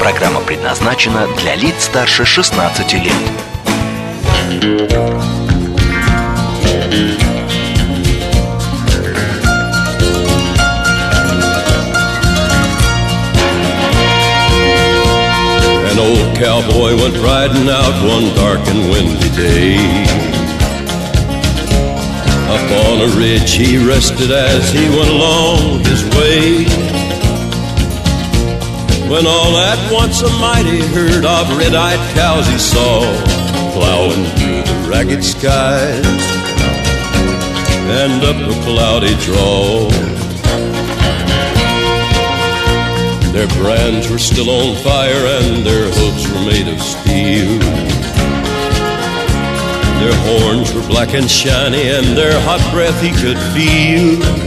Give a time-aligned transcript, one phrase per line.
[0.00, 3.12] Программа предназначена для лиц старше 16 лет.
[15.90, 19.78] An old cowboy went riding out one dark and windy day.
[22.48, 26.85] Up on a ridge he rested as he went along his way.
[29.08, 33.00] When all at once a mighty herd of red-eyed cows he saw
[33.72, 36.04] plowing through the ragged skies
[37.88, 39.88] and up a cloudy draw.
[43.32, 47.60] Their brands were still on fire and their hooves were made of steel.
[50.00, 54.45] Their horns were black and shiny and their hot breath he could feel.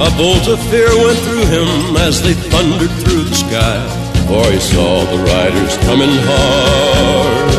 [0.00, 3.78] A bolt of fear went through him as they thundered through the sky.
[4.26, 7.54] For he saw the riders coming hard,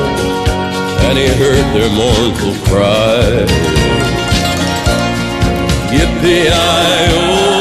[1.05, 3.45] and he heard their mournful cry.
[5.93, 7.60] Yippee-i-oh,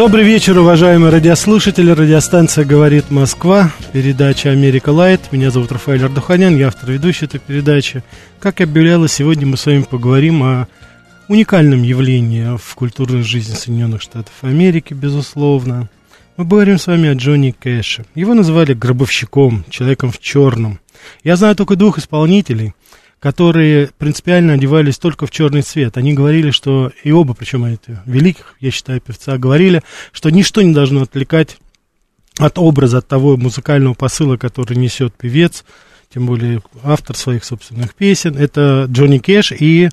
[0.00, 1.90] Добрый вечер, уважаемые радиослушатели.
[1.90, 3.70] Радиостанция «Говорит Москва».
[3.92, 5.30] Передача «Америка Лайт».
[5.30, 8.02] Меня зовут Рафаэль Ардуханян, я автор и ведущий этой передачи.
[8.38, 10.68] Как и объявлялось, сегодня мы с вами поговорим о
[11.28, 15.90] уникальном явлении в культурной жизни Соединенных Штатов Америки, безусловно.
[16.38, 18.06] Мы поговорим с вами о Джонни Кэше.
[18.14, 20.80] Его называли гробовщиком, человеком в черном.
[21.24, 22.72] Я знаю только двух исполнителей,
[23.20, 25.96] которые принципиально одевались только в черный цвет.
[25.98, 30.72] Они говорили, что, и оба, причем эти великих, я считаю, певца, говорили, что ничто не
[30.72, 31.58] должно отвлекать
[32.38, 35.64] от образа, от того музыкального посыла, который несет певец,
[36.12, 38.36] тем более автор своих собственных песен.
[38.36, 39.90] Это Джонни Кэш и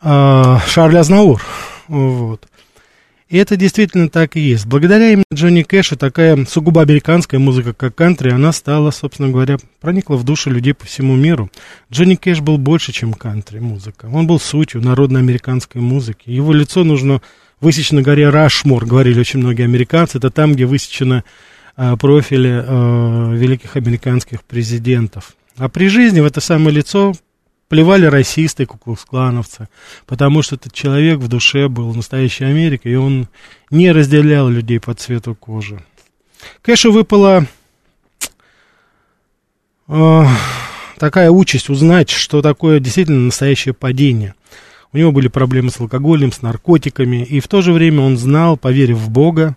[0.00, 1.42] э, Шарль Азнаур.
[1.88, 2.46] Вот.
[3.30, 4.66] И это действительно так и есть.
[4.66, 10.16] Благодаря именно Джонни Кэшу такая сугубо американская музыка, как кантри, она стала, собственно говоря, проникла
[10.16, 11.48] в души людей по всему миру.
[11.92, 14.10] Джонни Кэш был больше, чем кантри музыка.
[14.12, 16.28] Он был сутью народно-американской музыки.
[16.28, 17.22] Его лицо нужно
[17.60, 20.18] высечь на горе Рашмор, говорили очень многие американцы.
[20.18, 21.22] Это там, где высечены
[21.76, 25.36] э, профили э, великих американских президентов.
[25.56, 27.12] А при жизни в это самое лицо
[27.70, 29.68] плевали расисты, куклукс-клановцы,
[30.04, 33.28] потому что этот человек в душе был настоящей Америкой, и он
[33.70, 35.80] не разделял людей по цвету кожи.
[36.62, 37.46] Кэшу выпала
[39.86, 40.24] э,
[40.98, 44.34] такая участь узнать, что такое действительно настоящее падение.
[44.92, 48.56] У него были проблемы с алкоголем, с наркотиками, и в то же время он знал,
[48.56, 49.56] поверив в Бога,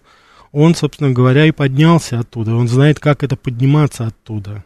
[0.52, 2.54] он, собственно говоря, и поднялся оттуда.
[2.54, 4.64] Он знает, как это подниматься оттуда.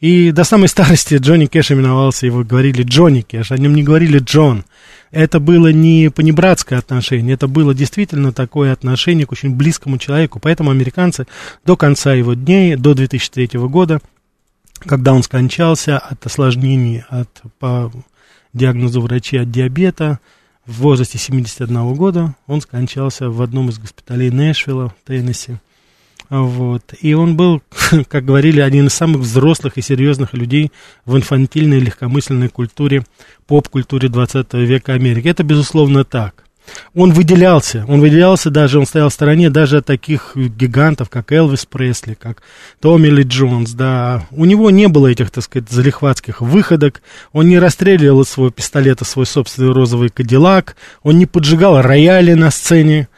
[0.00, 4.18] И до самой старости Джонни Кэш именовался, его говорили Джонни Кэш, о нем не говорили
[4.18, 4.64] Джон.
[5.10, 10.38] Это было не понебратское отношение, это было действительно такое отношение к очень близкому человеку.
[10.40, 11.26] Поэтому американцы
[11.66, 14.00] до конца его дней, до 2003 года,
[14.80, 17.92] когда он скончался от осложнений, от, по
[18.54, 20.18] диагнозу врачей от диабета,
[20.64, 25.56] в возрасте 71 года, он скончался в одном из госпиталей Нэшвилла, Теннесси.
[26.30, 26.94] Вот.
[27.00, 27.60] И он был,
[28.08, 30.70] как говорили, один из самых взрослых и серьезных людей
[31.04, 33.04] в инфантильной легкомысленной культуре,
[33.46, 35.26] поп-культуре 20 века Америки.
[35.26, 36.44] Это, безусловно, так.
[36.94, 41.66] Он выделялся, он выделялся даже, он стоял в стороне даже от таких гигантов, как Элвис
[41.66, 42.42] Пресли, как
[42.80, 44.26] Томми Ли Джонс, да.
[44.30, 47.02] У него не было этих, так сказать, залихватских выходок,
[47.32, 52.52] он не расстреливал из своего пистолета свой собственный розовый кадиллак, он не поджигал рояли на
[52.52, 53.08] сцене,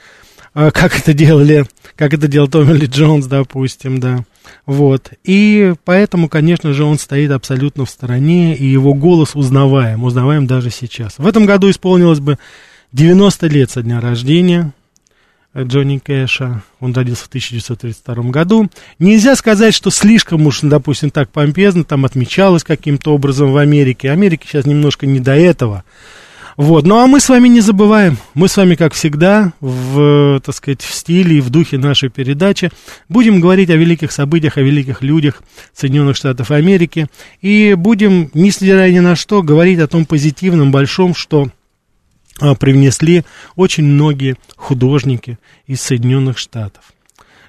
[0.55, 1.67] а, как это делали,
[1.97, 4.25] как это делал Томми Ли Джонс, допустим, да.
[4.67, 5.11] Вот.
[5.25, 10.71] И поэтому, конечно же, он стоит абсолютно в стороне, и его голос узнаваем, узнаваем даже
[10.71, 11.19] сейчас.
[11.19, 12.39] В этом году исполнилось бы
[12.93, 14.73] 90 лет со дня рождения
[15.57, 16.63] Джонни Кэша.
[16.81, 18.71] Он родился в 1932 году.
[18.99, 24.11] Нельзя сказать, что слишком уж, допустим, так помпезно там отмечалось каким-то образом в Америке.
[24.11, 25.85] Америке сейчас немножко не до этого.
[26.57, 26.87] Вот.
[26.87, 30.83] Ну а мы с вами не забываем, мы с вами, как всегда, в, так сказать,
[30.83, 32.71] в стиле и в духе нашей передачи
[33.09, 35.43] будем говорить о великих событиях, о великих людях
[35.75, 37.07] Соединенных Штатов Америки.
[37.41, 41.49] И будем, несмотря ни на что, говорить о том позитивном, большом, что
[42.41, 43.25] а, привнесли
[43.57, 46.93] очень многие художники из Соединенных Штатов.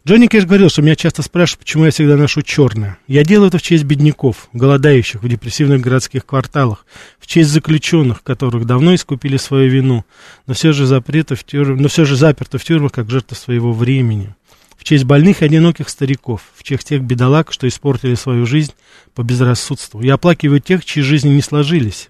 [0.06, 2.98] Джонни Кэш говорил, что меня часто спрашивают, почему я всегда ношу черное.
[3.08, 6.86] Я делаю это в честь бедняков, голодающих в депрессивных городских кварталах,
[7.20, 10.04] в честь заключенных, которых давно искупили свою вину,
[10.46, 11.76] но все же, запреты в тюрь...
[11.76, 14.36] но все же заперты в тюрьмах, как жертвы своего времени.
[14.76, 18.74] В честь больных и одиноких стариков, в честь тех бедолаг, что испортили свою жизнь
[19.16, 20.02] по безрассудству.
[20.02, 22.10] Я оплакиваю тех, чьи жизни не сложились.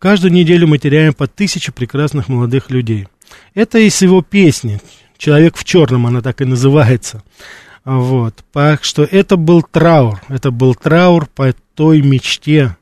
[0.00, 3.06] Каждую неделю мы теряем по тысяче прекрасных молодых людей.
[3.54, 4.80] Это из его песни
[5.18, 7.22] Человек в черном, она так и называется.
[7.84, 8.34] Вот.
[8.52, 10.20] Так что это был траур.
[10.28, 12.76] Это был траур по той мечте,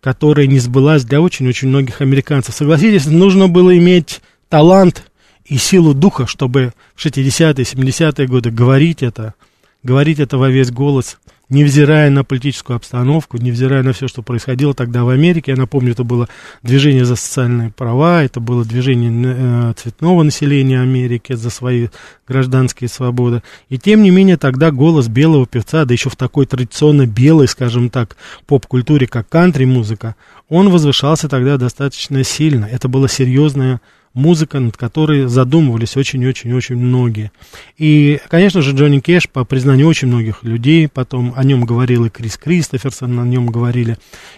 [0.00, 2.54] которая не сбылась для очень-очень многих американцев.
[2.54, 5.04] Согласитесь, нужно было иметь талант
[5.44, 9.34] и силу духа, чтобы в 60-е, 70-е годы говорить это,
[9.82, 11.18] говорить это во весь голос–
[11.48, 15.52] невзирая на политическую обстановку, невзирая на все, что происходило тогда в Америке.
[15.52, 16.28] Я напомню, это было
[16.62, 21.88] движение за социальные права, это было движение э, цветного населения Америки за свои
[22.26, 23.42] гражданские свободы.
[23.68, 27.88] И тем не менее тогда голос белого певца, да еще в такой традиционно белой, скажем
[27.88, 28.16] так,
[28.46, 30.16] поп-культуре, как кантри-музыка,
[30.48, 32.66] он возвышался тогда достаточно сильно.
[32.66, 33.80] Это было серьезное
[34.18, 37.30] музыка, над которой задумывались очень-очень-очень многие.
[37.78, 42.10] И, конечно же, Джонни Кэш, по признанию очень многих людей, потом о нем говорил и
[42.10, 43.96] Крис Кристоферсон, о нем говорили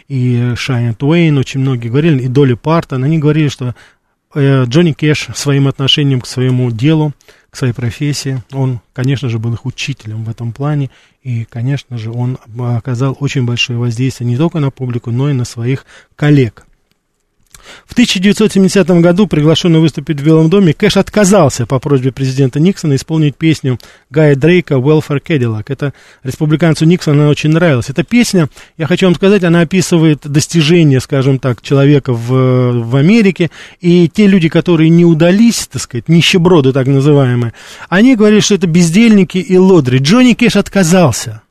[0.09, 3.75] и Шайан Туэйн, очень многие говорили, и Долли Партон, они говорили, что
[4.35, 7.13] э, Джонни Кэш своим отношением к своему делу,
[7.51, 10.91] к своей профессии, он, конечно же, был их учителем в этом плане,
[11.23, 15.45] и, конечно же, он оказал очень большое воздействие не только на публику, но и на
[15.45, 15.85] своих
[16.17, 16.67] коллег.
[17.87, 23.37] В 1970 году, приглашенный выступить в Белом доме, Кэш отказался по просьбе президента Никсона исполнить
[23.37, 23.79] песню
[24.11, 25.65] Гая Дрейка «Welfare Cadillac».
[25.69, 27.91] Это республиканцу Никсону она очень нравилась.
[27.91, 33.51] Эта песня, я хочу вам сказать, она описывает достижения, скажем так, человека в, в Америке,
[33.81, 37.53] и те люди, которые не удались, так сказать, нищеброды так называемые,
[37.89, 39.99] они говорили, что это бездельники и лодри.
[39.99, 41.43] Джонни Кэш отказался.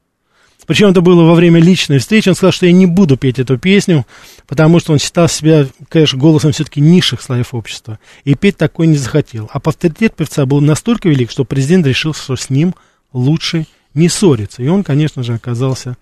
[0.69, 2.29] Причем это было во время личной встречи.
[2.29, 4.05] Он сказал, что я не буду петь эту песню,
[4.45, 7.97] потому что он считал себя, конечно, голосом все-таки низших слоев общества.
[8.23, 9.49] И петь такой не захотел.
[9.51, 12.75] А авторитет певца был настолько велик, что президент решил, что с ним
[13.13, 14.61] лучше не ссориться.
[14.61, 15.95] И он, конечно же, оказался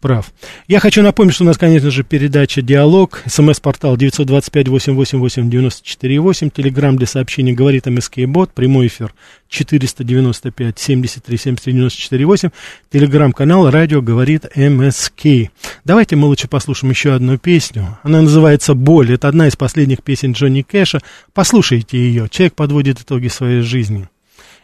[0.00, 0.32] прав.
[0.66, 7.52] Я хочу напомнить, что у нас, конечно же, передача «Диалог», смс-портал 925-888-94-8, телеграмм для сообщений
[7.52, 9.12] «Говорит МСК-бот», прямой эфир
[9.50, 12.50] 495-73-73-94-8,
[12.90, 15.50] телеграмм-канал «Радио говорит МСК».
[15.84, 17.98] Давайте мы лучше послушаем еще одну песню.
[18.02, 19.12] Она называется «Боль».
[19.12, 21.02] Это одна из последних песен Джонни Кэша.
[21.32, 22.28] Послушайте ее.
[22.30, 24.08] Человек подводит итоги своей жизни.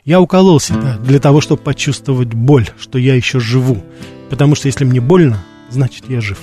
[0.04, 3.82] Я укололся-то для того, чтобы почувствовать боль, что я еще живу.
[4.30, 6.38] Потому что если мне больно, значит я жив.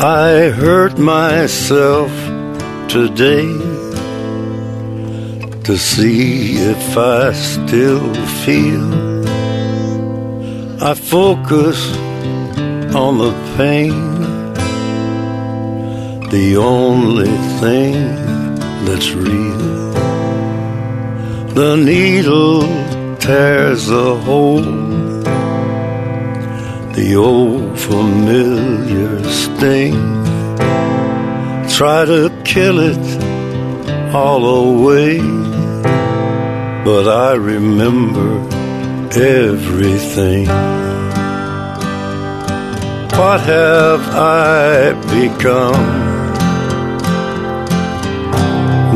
[0.00, 2.10] I hurt myself
[2.88, 3.52] today
[5.64, 8.14] to see if I still
[8.44, 8.88] feel.
[10.80, 11.96] I focus
[12.94, 14.17] on the pain.
[16.30, 17.94] The only thing
[18.84, 19.92] that's real.
[21.54, 22.62] The needle
[23.16, 24.60] tears a hole,
[26.92, 29.94] the old familiar sting.
[31.70, 33.06] Try to kill it
[34.14, 35.18] all away,
[36.84, 38.40] but I remember
[39.18, 40.46] everything.
[43.16, 46.07] What have I become?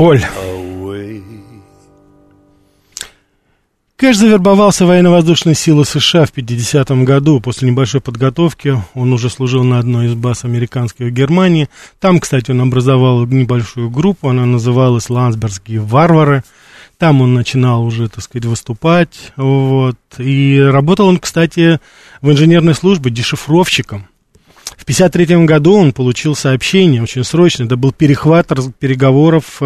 [0.00, 0.24] Боль.
[3.96, 7.38] Кэш завербовался в военно-воздушные силы США в 50-м году.
[7.40, 11.68] После небольшой подготовки он уже служил на одной из баз американских в Германии.
[11.98, 16.44] Там, кстати, он образовал небольшую группу, она называлась «Ландсбергские варвары».
[16.96, 19.32] Там он начинал уже, так сказать, выступать.
[19.36, 19.98] Вот.
[20.16, 21.78] И работал он, кстати,
[22.22, 24.06] в инженерной службе дешифровщиком.
[24.80, 29.64] В 1953 году он получил сообщение, очень срочно, это был перехват переговоров э,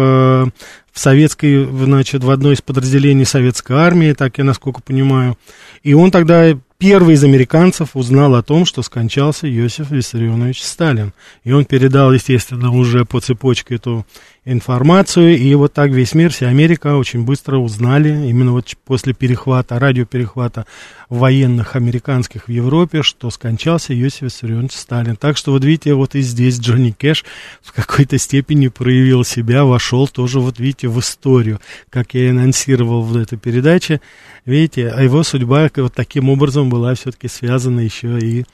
[0.91, 5.37] в советской, значит, в одной из подразделений советской армии, так я насколько понимаю.
[5.83, 11.13] И он тогда первый из американцев узнал о том, что скончался Иосиф Виссарионович Сталин.
[11.45, 14.05] И он передал, естественно, уже по цепочке эту
[14.45, 19.79] информацию, и вот так весь мир, вся Америка очень быстро узнали, именно вот после перехвата,
[19.79, 20.67] радиоперехвата
[21.09, 25.15] военных американских в Европе, что скончался Иосиф Виссарионович Сталин.
[25.15, 27.25] Так что вот видите, вот и здесь Джонни Кэш
[27.63, 31.59] в какой-то степени проявил себя, вошел тоже, вот видите, в историю,
[31.89, 33.99] как я и анонсировал в этой передаче.
[34.45, 38.45] Видите, а его судьба вот таким образом была все-таки связана еще и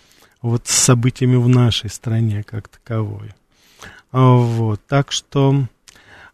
[0.41, 3.31] вот с событиями в нашей стране как таковой.
[4.12, 5.65] А, Вот, так что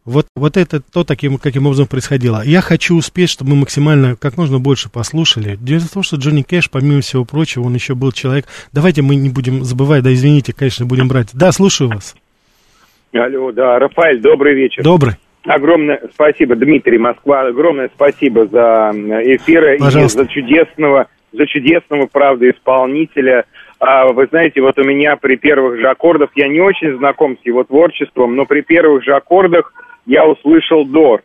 [0.08, 2.42] вот, вот это то, таким, каким образом происходило.
[2.46, 5.58] Я хочу успеть, чтобы мы максимально, как можно больше послушали.
[5.60, 8.46] Дело в том, что Джонни Кэш, помимо всего прочего, он еще был человек...
[8.72, 11.28] Давайте мы не будем забывать, да, извините, конечно, будем брать.
[11.34, 12.16] Да, слушаю вас.
[13.14, 14.82] Алло, да, Рафаэль, добрый вечер.
[14.82, 15.16] Добрый.
[15.44, 20.24] Огромное спасибо, Дмитрий Москва, огромное спасибо за эфир и Пожалуйста.
[20.24, 23.44] за чудесного, за чудесного, правда, исполнителя.
[23.80, 27.46] а, вы знаете, вот у меня при первых же аккордах, я не очень знаком с
[27.46, 29.74] его творчеством, но при первых же аккордах
[30.08, 31.22] я услышал Дор.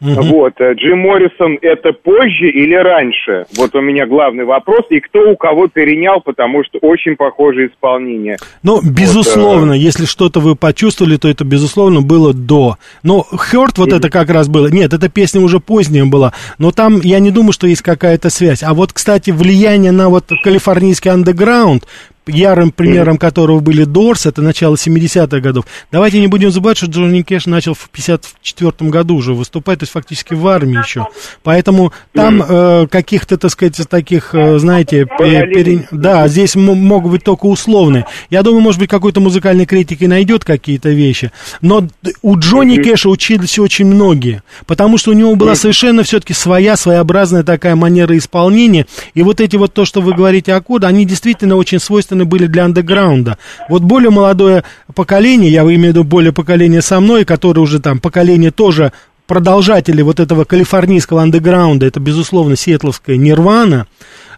[0.00, 0.22] Угу.
[0.22, 3.46] Вот, э, Джим Моррисон это позже или раньше?
[3.56, 4.82] Вот у меня главный вопрос.
[4.90, 8.36] И кто у кого перенял, потому что очень похожее исполнение.
[8.62, 9.78] Ну, безусловно, вот, э...
[9.78, 12.76] если что-то вы почувствовали, то это, безусловно, было до.
[13.02, 14.66] Но Хёрт вот mm это как раз было.
[14.66, 16.32] Нет, эта песня уже поздняя была.
[16.58, 18.64] Но там, я не думаю, что есть какая-то связь.
[18.64, 21.84] А вот, кстати, влияние на вот калифорнийский андеграунд
[22.26, 25.66] ярым примером которого были Дорс, это начало 70-х годов.
[25.92, 29.92] Давайте не будем забывать, что Джонни Кэш начал в 54 году уже выступать, то есть
[29.92, 31.06] фактически в армии еще.
[31.42, 35.86] Поэтому там э, каких-то, так сказать, таких, э, знаете, пере...
[35.90, 38.06] да, здесь могут быть только условные.
[38.30, 41.32] Я думаю, может быть, какой-то музыкальный критик и найдет какие-то вещи.
[41.60, 41.86] Но
[42.22, 47.42] у Джонни Кэша учились очень многие, потому что у него была совершенно все-таки своя, своеобразная
[47.42, 48.86] такая манера исполнения.
[49.14, 52.24] И вот эти вот то, что вы говорите о коде, они действительно очень свойственны свойственны
[52.24, 53.36] были для андеграунда.
[53.68, 54.62] Вот более молодое
[54.94, 58.92] поколение, я имею в виду более поколение со мной, которое уже там поколение тоже
[59.26, 63.86] продолжатели вот этого калифорнийского андеграунда, это, безусловно, сиэтловская нирвана,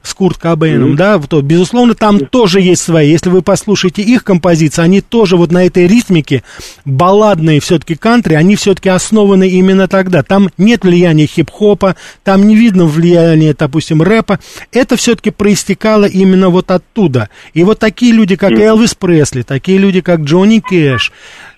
[0.06, 0.96] с Курт Кобейном, mm-hmm.
[0.96, 2.28] да, то, безусловно, там mm-hmm.
[2.28, 3.10] тоже есть свои.
[3.10, 6.42] Если вы послушаете их композиции, они тоже вот на этой ритмике,
[6.84, 10.22] балладные все-таки кантри, они все-таки основаны именно тогда.
[10.22, 14.38] Там нет влияния хип-хопа, там не видно влияния, допустим, рэпа.
[14.72, 17.28] Это все-таки проистекало именно вот оттуда.
[17.52, 18.62] И вот такие люди, как mm-hmm.
[18.62, 21.12] Элвис Пресли, такие люди, как Джонни Кэш,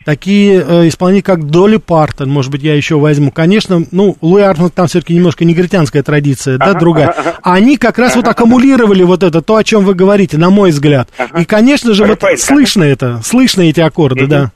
[0.09, 3.31] такие э, исполнители, как Долли Партон, может быть, я еще возьму.
[3.31, 7.15] Конечно, ну, Луи Армстронг там все-таки немножко негритянская традиция, да, другая.
[7.43, 11.11] Они как раз вот аккумулировали вот это, то, о чем вы говорите, на мой взгляд.
[11.39, 14.51] И, конечно же, вот слышно это, слышно эти аккорды, да.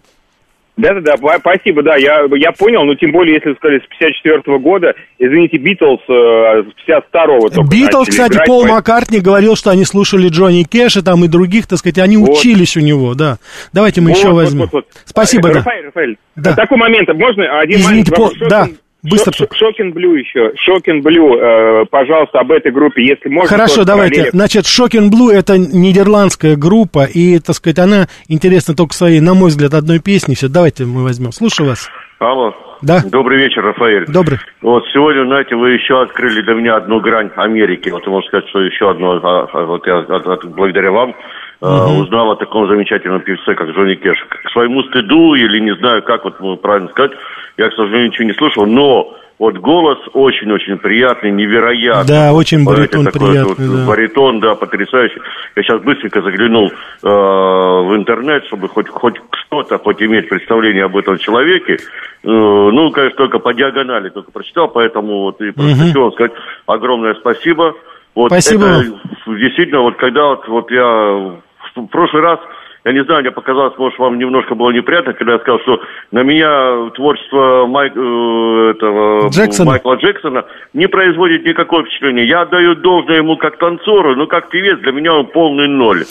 [0.83, 4.59] Да-да-да, спасибо, да, я, я понял, но тем более, если вы сказали с 54 -го
[4.59, 9.85] года, извините, Битлз э, с 52-го только Битлз, кстати, играть, Пол Маккартни говорил, что они
[9.85, 12.31] слушали Джонни Кэша там и других, так сказать, они вот.
[12.31, 13.39] учились у него, да.
[13.73, 14.61] Давайте мы вот, еще вот, возьмем.
[14.63, 15.03] Вот, вот, вот.
[15.05, 15.87] Спасибо, Рафаэль, да.
[15.87, 16.55] Рафаэль, да.
[16.57, 18.39] Такой момент, можно один Извините, маленький вопрос?
[18.39, 18.49] По...
[18.49, 18.69] Да.
[19.03, 19.33] Быстро.
[19.53, 20.53] Shocking Blue еще.
[20.57, 23.49] Shocking Blue, э, пожалуйста, об этой группе, если можно.
[23.49, 24.15] Хорошо, давайте.
[24.15, 24.31] Параллели.
[24.31, 29.49] Значит, Шокин Блю это нидерландская группа, и, так сказать, она интересна только своей, на мой
[29.49, 30.37] взгляд, одной песней.
[30.37, 31.33] Все, давайте мы возьмем.
[31.33, 31.91] Слушаю вас.
[32.21, 32.55] Алло.
[32.83, 33.01] Да.
[33.05, 34.07] Добрый вечер, Рафаэль.
[34.07, 34.39] Добрый.
[34.61, 37.91] Вот сегодня, знаете, вы еще открыли для меня одну грань Америки.
[37.91, 41.15] Вот можно сказать, что еще одно, а, а, вот я от, от, благодаря вам
[41.63, 42.03] угу.
[42.03, 44.19] узнал о таком замечательном певце, как Джонни Кэш.
[44.29, 47.13] К своему стыду, или не знаю, как вот правильно сказать,
[47.57, 52.07] я, к сожалению, ничего не слышал, но вот голос очень-очень приятный, невероятный.
[52.07, 53.87] Да, очень баритон такой, приятный, вот, да.
[53.87, 55.21] Баритон, да, потрясающий.
[55.57, 56.73] Я сейчас быстренько заглянул э,
[57.03, 61.75] в интернет, чтобы хоть, хоть что-то, хоть иметь представление об этом человеке.
[61.75, 61.79] Э,
[62.23, 65.87] ну, конечно, только по диагонали только прочитал, поэтому вот и просто угу.
[65.87, 66.33] хотел сказать
[66.67, 67.75] огромное спасибо.
[68.15, 68.67] Вот спасибо.
[68.67, 68.93] Это,
[69.27, 71.41] действительно, вот когда вот, вот я
[71.75, 72.41] в прошлый раз
[72.85, 75.81] я не знаю, мне показалось, может, вам немножко было неприятно, когда я сказал, что
[76.11, 79.71] на меня творчество Майк, э, этого, Джексона.
[79.71, 82.25] Майкла Джексона не производит никакого впечатления.
[82.27, 86.05] Я отдаю должное ему как танцору, но как певец для меня он полный ноль.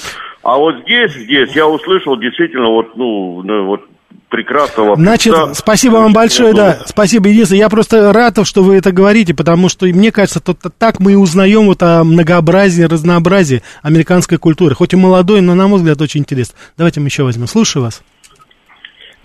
[0.43, 3.82] А вот здесь, здесь я услышал действительно вот, ну, ну вот
[4.30, 4.95] прекрасного.
[4.95, 5.54] Значит, певца.
[5.54, 9.86] спасибо вам большое, да, спасибо, единственное, я просто рад, что вы это говорите, потому что,
[9.86, 14.95] мне кажется, то, так мы и узнаем вот о многообразии, разнообразии американской культуры, хоть и
[14.95, 16.58] молодой, но, на мой взгляд, очень интересно.
[16.78, 18.04] Давайте мы еще возьмем, слушаю вас.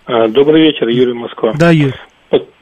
[0.06, 1.52] А, добрый вечер, Юрий Москва.
[1.56, 1.94] Да, Юрий.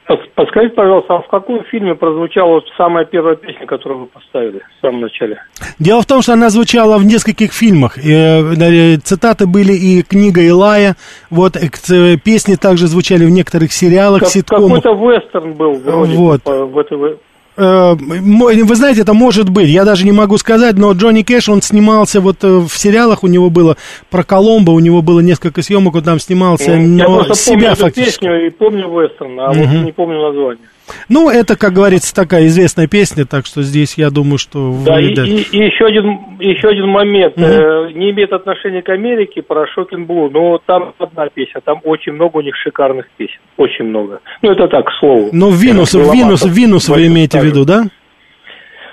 [0.07, 4.81] Подскажите, пожалуйста, а в каком фильме прозвучала вот самая первая песня, которую вы поставили в
[4.81, 5.41] самом начале?
[5.79, 7.97] Дело в том, что она звучала в нескольких фильмах.
[7.97, 10.95] Э, цитаты были и книга Илая,
[11.31, 14.83] вот э, песни также звучали в некоторых сериалах, как, ситкомах.
[14.83, 16.41] Какой-то вестерн был вроде вот.
[16.45, 17.17] в этой Э,
[17.57, 22.19] вы знаете, это может быть, я даже не могу сказать, но Джонни Кэш, он снимался
[22.19, 23.77] вот э, в сериалах, у него было
[24.09, 27.75] про Коломбо, у него было несколько съемок, он там снимался, ну, но я себя помню
[27.75, 28.19] фактически.
[28.19, 29.59] песню и помню вестерн, а угу.
[29.59, 30.65] вот не помню название.
[31.09, 34.75] Ну, это, как говорится, такая известная песня, так что здесь я думаю, что...
[34.85, 37.37] Да, и, и, и еще, один, еще один момент.
[37.37, 37.45] Угу.
[37.45, 42.13] Э, не имеет отношения к Америке, про Шокин Блу, но там одна песня, там очень
[42.13, 44.19] много у них шикарных песен, очень много.
[44.41, 45.29] Ну, это так, к слову.
[45.31, 47.85] Ну, Винус, Винус, Винус вы имеете в виду, да?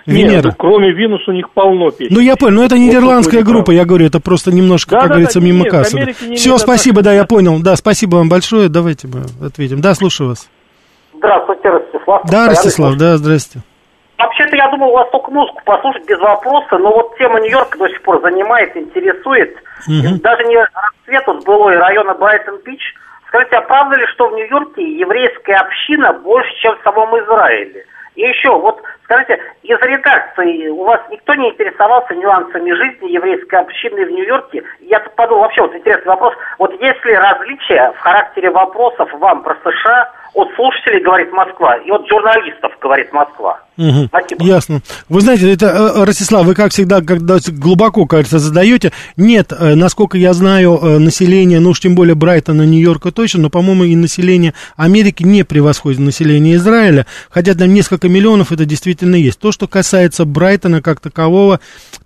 [0.06, 0.30] Венера.
[0.30, 2.14] Нет, ну, кроме Винус у них полно песен.
[2.14, 5.14] Ну, я понял, но это нидерландская группа, я говорю, это просто немножко, да, как да,
[5.14, 6.14] говорится, да, мимо кассы.
[6.34, 7.60] Все, спасибо, да, я понял.
[7.62, 9.80] Да, спасибо вам большое, давайте мы ответим.
[9.80, 10.48] Да, слушаю вас.
[11.22, 12.22] Здравствуйте, Ростислав.
[12.24, 13.60] Да, Ростислав, да, здрасте.
[14.18, 18.02] Вообще-то я думал вас только музыку послушать без вопроса, но вот тема Нью-Йорка до сих
[18.02, 19.54] пор занимает, интересует.
[19.86, 20.18] Угу.
[20.20, 22.94] Даже не расцвет вот былой района Брайтон-Пич.
[23.28, 27.84] Скажите, а правда ли, что в Нью-Йорке еврейская община больше, чем в самом Израиле?
[28.16, 28.82] И еще, вот
[29.12, 34.62] Скажите, из редакции у вас никто не интересовался нюансами жизни еврейской общины в Нью-Йорке?
[34.80, 36.34] Я подумал, вообще, вот интересный вопрос.
[36.58, 41.90] Вот есть ли различия в характере вопросов вам про США от слушателей говорит Москва и
[41.90, 43.60] от журналистов говорит Москва?
[43.82, 44.10] Угу.
[44.38, 44.80] Ясно.
[45.08, 48.92] Вы знаете, это, э, Ростислав, вы, как всегда, когда глубоко, кажется, задаете.
[49.16, 53.50] Нет, э, насколько я знаю, э, население, ну уж тем более Брайтона, Нью-Йорка точно, но,
[53.50, 59.40] по-моему, и население Америки не превосходит население Израиля, хотя там несколько миллионов это действительно есть.
[59.40, 61.58] То, что касается Брайтона как такового,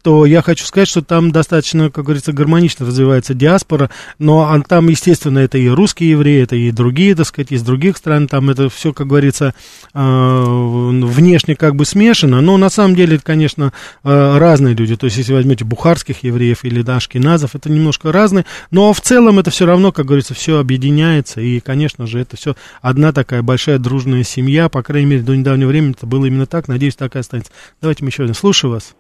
[0.03, 5.41] то я хочу сказать, что там достаточно, как говорится, гармонично развивается диаспора, но там, естественно,
[5.41, 8.95] это и русские евреи, это и другие, так сказать, из других стран, там это все,
[8.95, 9.55] как говорится,
[9.93, 13.73] внешне как бы смешано, но на самом деле это, конечно,
[14.05, 14.95] э, разные люди.
[14.95, 19.41] То есть, если возьмете бухарских евреев или да, ашкеназов, это немножко разные, но в целом
[19.41, 23.81] это все равно, как говорится, все объединяется, и, конечно же, это все одна такая большая
[23.81, 27.19] дружная семья, по крайней мере, до недавнего времени это было именно так, надеюсь, так и
[27.19, 27.51] останется.
[27.81, 28.35] Давайте мы еще один.
[28.35, 28.95] Слушаю вас.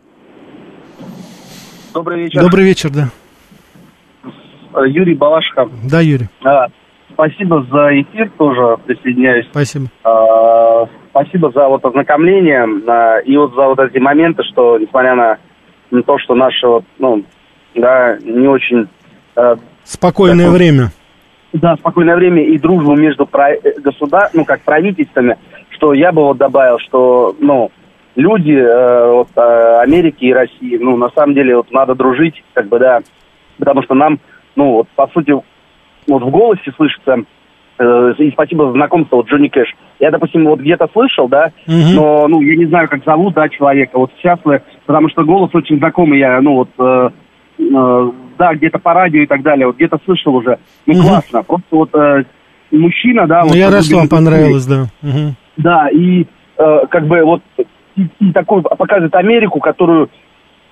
[1.94, 2.42] Добрый вечер.
[2.42, 3.10] Добрый вечер, да.
[4.74, 5.70] Э, Юрий Балашко.
[5.84, 6.28] Да, Юрий.
[6.44, 6.66] А,
[7.16, 9.46] спасибо за эфир, тоже присоединяюсь.
[9.50, 9.86] Спасибо.
[10.04, 15.38] А, спасибо за вот ознакомление а, и вот за вот эти моменты, что несмотря на,
[15.90, 17.24] на то, что наше вот, ну,
[17.74, 18.86] да, не очень...
[19.34, 20.90] А, Спокойное такое, время.
[21.54, 25.38] Да, спокойное время и дружбу между про, государ, ну, как правительствами,
[25.70, 27.70] что я бы вот добавил, что, ну,
[28.14, 32.68] люди э, вот, э, Америки и России, ну, на самом деле, вот надо дружить, как
[32.68, 33.00] бы, да,
[33.58, 34.18] потому что нам,
[34.54, 35.34] ну, вот, по сути,
[36.06, 37.24] вот в голосе слышится
[37.78, 39.74] Э, и спасибо за знакомство, вот Джонни Кэш.
[40.00, 41.76] Я, допустим, вот где-то слышал, да, угу.
[41.94, 44.38] но, ну, я не знаю, как зовут, да, человека, вот сейчас,
[44.86, 47.10] потому что голос очень знакомый, я, ну, вот, э,
[47.58, 50.58] э, да, где-то по радио и так далее, вот где-то слышал уже.
[50.86, 51.02] Ну, угу.
[51.02, 52.24] классно, просто вот э,
[52.70, 53.42] мужчина, да.
[53.42, 54.86] Ну, вот, я рад, что вам понравилось, да.
[55.02, 55.34] Угу.
[55.58, 57.42] Да, и э, как бы вот
[57.96, 60.08] и, и такой показывает Америку, которую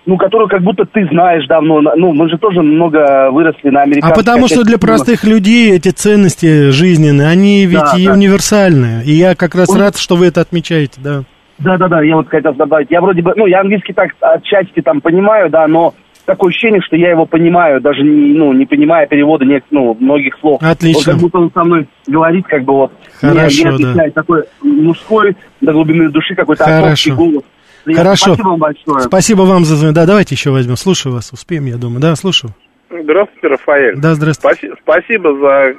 [0.07, 1.81] ну, которую как будто ты знаешь давно.
[1.81, 4.13] Ну, мы же тоже много выросли на американских.
[4.13, 8.13] А потому что для простых людей эти ценности жизненные, они ведь да, и да.
[8.13, 9.05] универсальные.
[9.05, 9.81] И я как раз Он...
[9.81, 11.23] рад, что вы это отмечаете, да.
[11.59, 12.91] Да, да, да, я вот хотел добавить.
[12.91, 15.95] Я вроде бы, ну, я английский так отчасти там понимаю, да, но
[16.27, 20.37] такое ощущение, что я его понимаю, даже не, ну, не понимая перевода не, ну, многих
[20.41, 20.61] слов.
[20.63, 20.99] Отлично.
[20.99, 24.11] Вот как будто он со мной говорит, как бы вот, Хорошо, мне, мне да.
[24.11, 27.45] такой мужской до глубины души какой-то отцовский голос.
[27.85, 28.35] Хорошо.
[28.35, 29.01] Спасибо вам большое.
[29.01, 29.95] Спасибо вам за звонок.
[29.95, 30.77] Да, давайте еще возьмем.
[30.77, 31.33] Слушаю вас.
[31.33, 32.01] Успеем, я думаю.
[32.01, 32.53] Да, слушаю.
[32.91, 33.97] Здравствуйте, Рафаэль.
[33.97, 34.69] Да, здравствуйте.
[34.69, 35.75] Спаси- спасибо за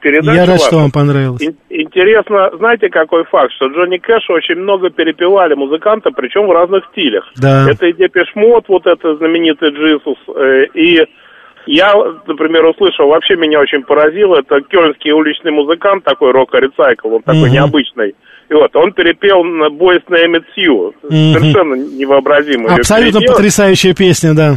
[0.00, 0.34] передачу.
[0.36, 0.64] Я рад, вашу.
[0.66, 1.40] что вам понравилось.
[1.42, 6.84] Ин- интересно, знаете, какой факт, что Джонни Кэш очень много перепевали музыканта, причем в разных
[6.92, 7.24] стилях.
[7.36, 7.70] Да.
[7.70, 11.06] Это и Depeche Mode, вот это знаменитый Jesus, э, и
[11.66, 11.94] я,
[12.26, 17.42] например, услышал, вообще меня очень поразило, это кёльнский уличный музыкант, такой Рока Рецайкл, он такой
[17.42, 17.52] угу.
[17.52, 18.14] необычный.
[18.50, 20.94] И вот, он перепел на Boys Name It You.
[21.02, 21.32] Mm-hmm.
[21.32, 22.74] Совершенно невообразимый.
[22.74, 24.56] Абсолютно потрясающая песня, да.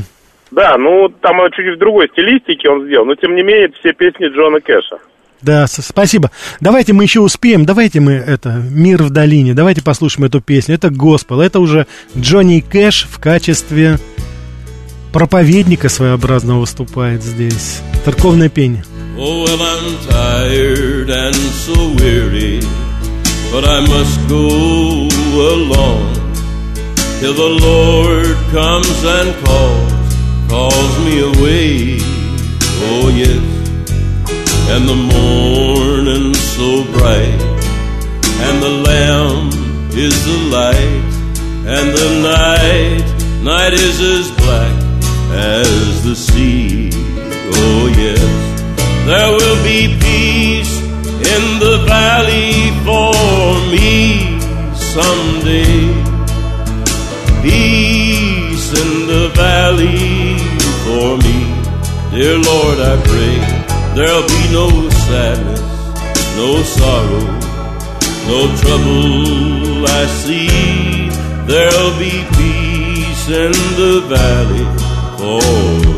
[0.52, 3.94] Да, ну, там чуть в другой стилистике он сделал, но тем не менее, это все
[3.94, 4.98] песни Джона Кэша.
[5.42, 6.30] Да, спасибо.
[6.60, 10.76] Давайте мы еще успеем, давайте мы это «Мир в долине», давайте послушаем эту песню.
[10.76, 13.98] Это госпел, это уже Джонни Кэш в качестве
[15.12, 17.82] проповедника своеобразного выступает здесь.
[18.06, 18.84] Церковное пение.
[19.18, 22.62] Oh, well, I'm tired and so weary.
[23.52, 24.48] But I must go
[25.54, 26.14] along
[27.20, 30.16] till the Lord comes and calls,
[30.50, 31.98] calls me away.
[32.88, 33.44] Oh, yes,
[34.72, 37.42] and the morning so bright,
[38.48, 39.50] and the lamb
[39.92, 41.04] is the light,
[41.76, 43.06] and the night,
[43.44, 44.76] night is as black
[45.34, 46.90] as the sea.
[46.94, 48.24] Oh, yes,
[49.06, 50.61] there will be peace
[51.36, 53.13] in the valley for
[53.74, 54.39] me
[54.94, 55.80] someday.
[57.41, 60.38] Peace in the valley
[60.84, 61.39] for me.
[62.13, 63.38] Dear Lord, I pray
[63.96, 64.67] there'll be no
[65.08, 65.63] sadness,
[66.41, 67.28] no sorrow,
[68.32, 71.10] no trouble I see.
[71.52, 74.65] There'll be peace in the valley
[75.17, 75.41] for
[75.86, 75.91] me.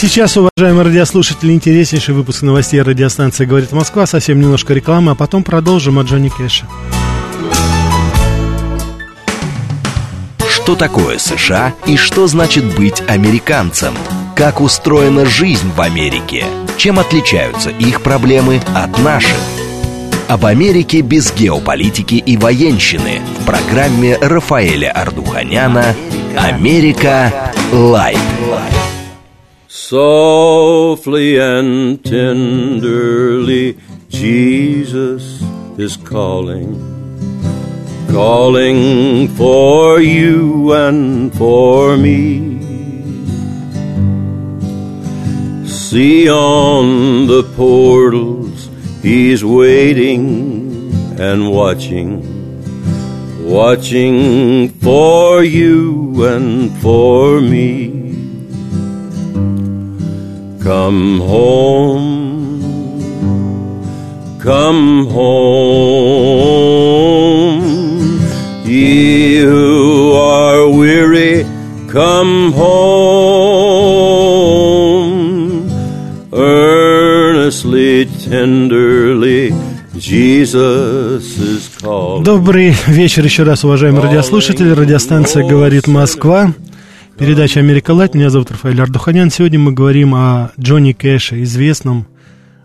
[0.00, 4.06] Сейчас, уважаемые радиослушатели, интереснейший выпуск новостей радиостанции «Говорит Москва».
[4.06, 6.64] Совсем немножко рекламы, а потом продолжим от Джонни Кэша.
[10.48, 13.92] Что такое США и что значит быть американцем?
[14.40, 16.46] как устроена жизнь в Америке,
[16.78, 19.36] чем отличаются их проблемы от наших.
[20.28, 25.94] Об Америке без геополитики и военщины в программе Рафаэля Ардуханяна
[26.38, 27.52] «Америка.
[27.70, 28.16] Лайт».
[29.72, 33.78] Softly and tenderly,
[34.08, 35.40] Jesus
[35.78, 36.74] is calling,
[38.10, 42.58] calling for you and for me.
[45.68, 48.68] See on the portals,
[49.02, 52.18] he's waiting and watching,
[53.48, 57.99] watching for you and for me.
[60.70, 62.62] Come home,
[64.40, 65.40] come home,
[68.64, 71.44] ye who are weary,
[71.90, 72.70] come home,
[76.32, 79.52] earnestly, tenderly,
[79.98, 82.22] Jesus is calling.
[82.22, 84.70] Добрый вечер еще раз, уважаемые радиослушатели.
[84.70, 86.52] Радиостанция «Говорит Москва».
[87.20, 88.14] Передача «Америка Лайт».
[88.14, 89.30] Меня зовут Рафаэль Ардуханян.
[89.30, 92.06] Сегодня мы говорим о Джонни Кэше, известном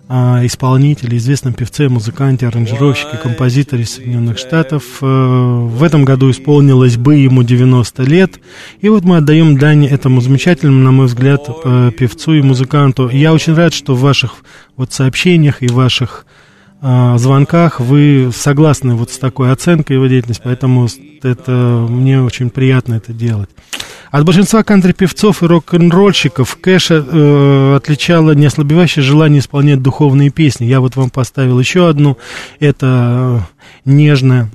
[0.08, 4.84] а, исполнителе, известном певце, музыканте, аранжировщике, композиторе Соединенных Штатов.
[5.02, 8.40] Э, в этом году исполнилось бы ему 90 лет.
[8.80, 13.10] И вот мы отдаем дань этому замечательному, на мой взгляд, э, певцу и музыканту.
[13.10, 14.36] Я очень рад, что в ваших
[14.78, 16.26] вот сообщениях и ваших
[16.82, 20.88] а, звонках вы согласны вот с такой оценкой его деятельности, поэтому
[21.24, 23.50] это мне очень приятно это делать.
[24.12, 30.66] От большинства кантри-певцов и рок-н-ролльщиков Кэша э, отличало неослабевающее желание исполнять духовные песни.
[30.66, 32.18] Я вот вам поставил еще одну.
[32.60, 33.42] Это
[33.86, 34.50] э, нежная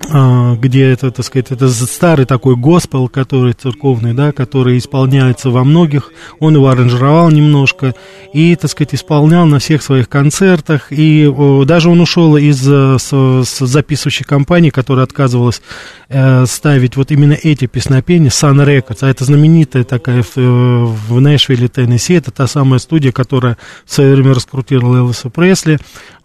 [0.00, 6.12] где это, так сказать, это старый такой госпел, который церковный, да, который исполняется во многих,
[6.38, 7.94] он его аранжировал немножко
[8.32, 11.32] и, так сказать, исполнял на всех своих концертах, и
[11.66, 13.12] даже он ушел из э, с,
[13.44, 15.60] с записывающей компании, которая отказывалась
[16.08, 21.20] э, ставить вот именно эти песнопения, Sun Records, а это знаменитая такая в, э, в
[21.20, 25.78] Нэшвилле, Теннесси, это та самая студия, которая в свое время раскрутила Элвиса Пресли,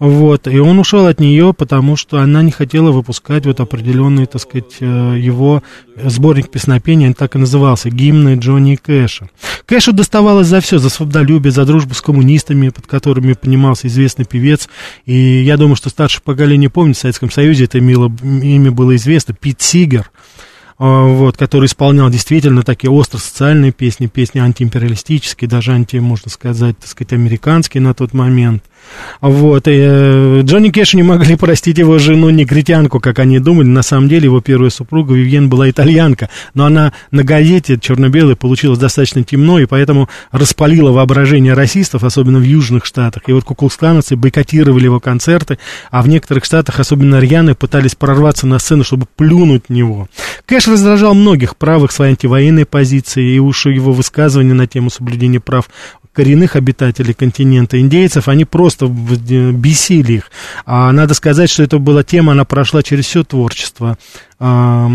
[0.04, 4.42] вот, и он ушел от нее, потому что она не хотела выпускать вот определенный, так
[4.42, 5.64] сказать, э, его
[5.96, 9.30] сборник песнопений, он так и назывался, гимны Джонни Кэша.
[9.66, 14.68] Кэшу доставалось за все, за свободолюбие, за дружбу с коммунистами, под которыми понимался известный певец,
[15.06, 19.62] и я думаю, что старшее поколение помнит, в Советском Союзе это имя было известно, Пит
[19.62, 20.12] Сигер,
[20.80, 26.78] а, вот, который исполнял действительно такие остро социальные песни, песни антиимпериалистические, даже анти, можно сказать,
[26.78, 28.66] так сказать, американские на тот момент.
[29.22, 33.68] Вот, и э, Джонни Кэш не могли простить его жену негритянку, как они думали.
[33.68, 38.80] На самом деле его первая супруга Вивьен была итальянка, но она на газете черно-белой получилась
[38.80, 43.24] достаточно темно, и поэтому распалила воображение расистов, особенно в южных штатах.
[43.28, 45.58] И вот куклуксклановцы бойкотировали его концерты,
[45.90, 50.08] а в некоторых штатах, особенно рьяны, пытались прорваться на сцену, чтобы плюнуть него.
[50.46, 55.70] Кэш раздражал многих правых своей антивоенной позиции, и уж его высказывания на тему соблюдения прав
[56.14, 60.32] коренных обитателей континента индейцев, они просто бесили их.
[60.66, 63.98] А надо сказать, что это была тема, она прошла через все творчество
[64.40, 64.88] а,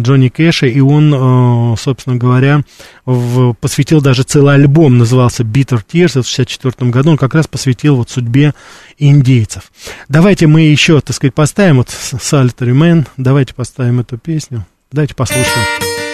[0.00, 2.62] Джонни Кэша, и он, а, собственно говоря,
[3.06, 7.96] в, посвятил даже целый альбом, назывался Bitter Tears, в 64 году, он как раз посвятил
[7.96, 8.54] вот судьбе
[8.98, 9.72] индейцев.
[10.08, 16.05] Давайте мы еще, так сказать, поставим вот Solitary Man, давайте поставим эту песню, давайте послушаем.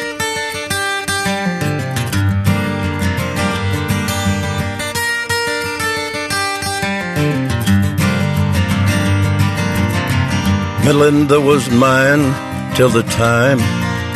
[10.85, 12.25] Melinda was mine
[12.75, 13.59] till the time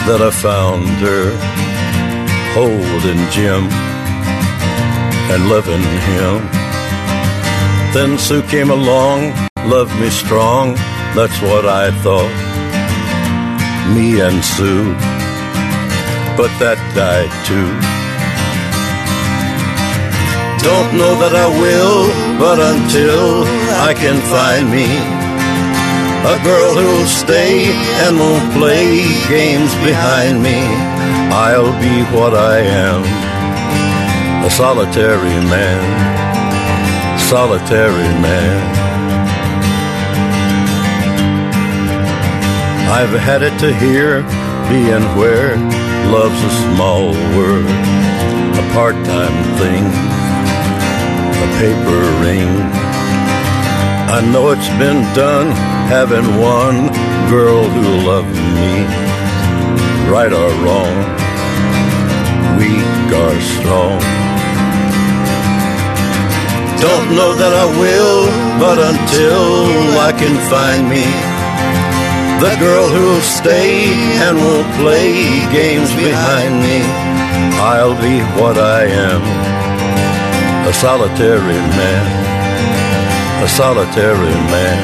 [0.08, 1.30] that I found her
[2.58, 3.70] holding Jim
[5.30, 6.42] and loving him.
[7.94, 9.32] Then Sue came along,
[9.64, 10.74] loved me strong,
[11.14, 12.34] that's what I thought.
[13.94, 14.90] Me and Sue,
[16.36, 17.70] but that died too.
[20.66, 22.10] Don't know that I will,
[22.42, 23.44] but until
[23.88, 25.15] I can find me
[26.26, 27.70] a girl who'll stay
[28.02, 30.58] and won't play games behind me.
[31.30, 33.02] I'll be what I am,
[34.44, 35.82] a solitary man,
[37.30, 38.58] solitary man.
[42.90, 44.22] I've had it to hear,
[44.68, 45.54] being where
[46.10, 47.66] love's a small word,
[48.62, 49.84] a part-time thing,
[51.44, 52.85] a paper ring.
[54.08, 55.50] I know it's been done
[55.90, 56.88] having one
[57.28, 58.86] girl who loved me,
[60.08, 60.94] right or wrong,
[62.58, 63.98] weak or strong.
[66.78, 68.30] Don't know that I will,
[68.62, 71.02] but until I can find me
[72.38, 73.90] the girl who'll stay
[74.22, 76.78] and won't play games behind me,
[77.58, 79.22] I'll be what I am
[80.68, 82.25] a solitary man,
[83.46, 84.78] a solitary man.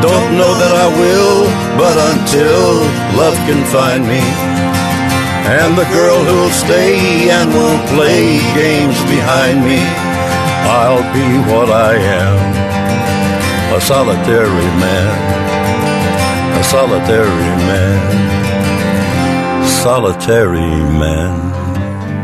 [0.00, 1.40] Don't know that I will,
[1.80, 2.62] but until
[3.18, 4.22] love can find me,
[5.58, 9.80] and the girl who'll stay and won't play games behind me,
[10.78, 12.69] I'll be what I am
[13.80, 15.16] solitary man,
[16.58, 18.00] a solitary man,
[19.82, 21.50] solitary man.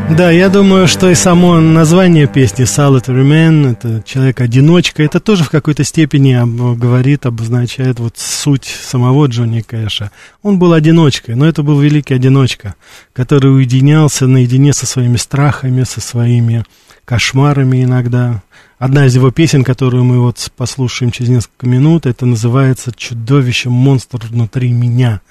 [0.09, 5.49] Да, я думаю, что и само название песни Solitary Man, это человек-одиночка, это тоже в
[5.49, 6.39] какой-то степени
[6.77, 10.11] говорит, обозначает вот суть самого Джонни Кэша.
[10.41, 12.75] Он был одиночкой, но это был великий одиночка,
[13.11, 16.63] который уединялся наедине со своими страхами, со своими
[17.03, 18.41] кошмарами иногда.
[18.79, 24.19] Одна из его песен, которую мы вот послушаем через несколько минут, это называется «Чудовище, монстр
[24.29, 25.21] внутри меня».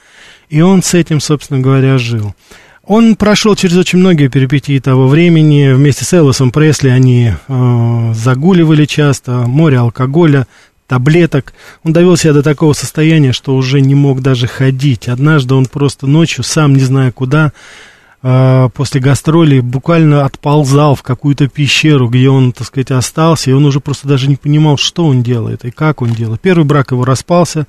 [0.49, 2.35] И он с этим, собственно говоря, жил.
[2.85, 5.73] Он прошел через очень многие перипетии того времени.
[5.73, 10.47] Вместе с Элвисом Пресли они э, загуливали часто, море алкоголя,
[10.89, 11.53] таблеток.
[11.85, 15.09] Он довел себя до такого состояния, что уже не мог даже ходить.
[15.09, 17.53] Однажды он просто ночью, сам не зная куда,
[18.21, 23.81] после гастролей буквально отползал в какую-то пещеру, где он, так сказать, остался, и он уже
[23.81, 26.41] просто даже не понимал, что он делает и как он делает.
[26.41, 27.67] Первый брак его распался,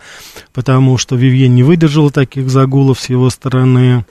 [0.53, 4.05] потому что Вивьен не выдержала таких загулов с его стороны.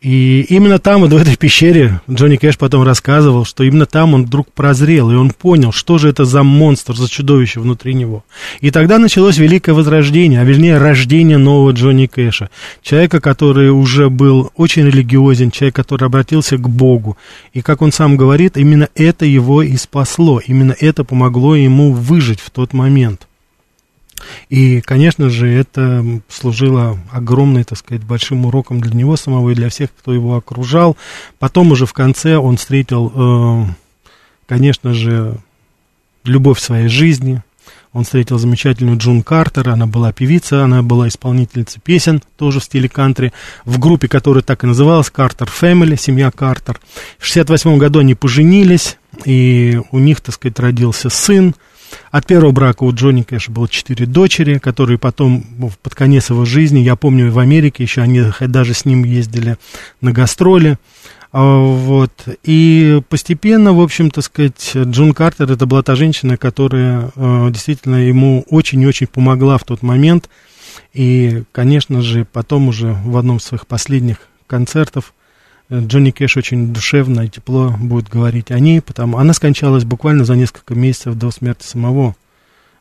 [0.00, 4.24] И именно там, вот в этой пещере, Джонни Кэш потом рассказывал, что именно там он
[4.24, 8.24] вдруг прозрел, и он понял, что же это за монстр, за чудовище внутри него.
[8.62, 12.48] И тогда началось великое возрождение, а вернее рождение нового Джонни Кэша.
[12.82, 17.18] Человека, который уже был очень религиозен, человек, который обратился к Богу.
[17.52, 22.40] И, как он сам говорит, именно это его и спасло, именно это помогло ему выжить
[22.40, 23.26] в тот момент.
[24.48, 29.68] И, конечно же, это служило огромным, так сказать, большим уроком для него самого и для
[29.68, 30.96] всех, кто его окружал.
[31.38, 33.64] Потом уже в конце он встретил, э,
[34.46, 35.38] конечно же,
[36.24, 37.42] любовь своей жизни.
[37.92, 42.88] Он встретил замечательную Джун Картер, она была певица, она была исполнительницей песен, тоже в стиле
[42.88, 43.32] кантри,
[43.64, 46.80] в группе, которая так и называлась, Картер Family, семья Картер.
[47.18, 51.56] В 68 году они поженились, и у них, так сказать, родился сын,
[52.10, 55.44] от первого брака у Джонни Кэша было четыре дочери, которые потом,
[55.82, 59.56] под конец его жизни, я помню, в Америке еще они даже с ним ездили
[60.00, 60.78] на гастроли.
[61.32, 62.12] А, вот.
[62.42, 68.44] И постепенно, в общем-то, сказать, Джун Картер, это была та женщина, которая э, действительно ему
[68.48, 70.28] очень и очень помогла в тот момент.
[70.92, 75.14] И, конечно же, потом уже в одном из своих последних концертов
[75.72, 80.34] Джонни Кэш очень душевно и тепло будет говорить о ней, потому она скончалась буквально за
[80.34, 82.16] несколько месяцев до смерти самого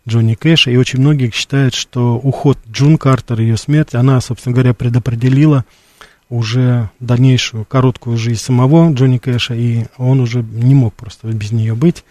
[0.08, 4.74] Джонни Кэша, и очень многие считают, что уход Джун Картер, ее смерть, она, собственно говоря,
[4.74, 5.66] предопределила
[6.30, 11.76] уже дальнейшую короткую жизнь самого Джонни Кэша, и он уже не мог просто без нее
[11.76, 12.04] быть.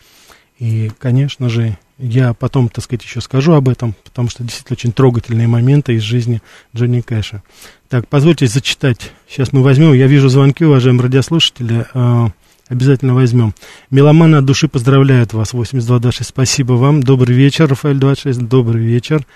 [0.59, 4.93] И, конечно же, я потом, так сказать, еще скажу об этом, потому что действительно очень
[4.93, 6.41] трогательные моменты из жизни
[6.75, 7.43] Джонни Кэша.
[7.89, 9.13] Так, позвольте зачитать.
[9.29, 9.93] Сейчас мы возьмем.
[9.93, 11.87] Я вижу звонки, уважаемые радиослушатели.
[11.95, 12.29] Э,
[12.69, 13.55] обязательно возьмем.
[13.91, 15.53] Меломаны от души поздравляют вас.
[15.53, 16.29] 8226.
[16.29, 17.03] Спасибо вам.
[17.03, 18.41] Добрый вечер, Рафаэль 26.
[18.43, 19.27] Добрый вечер.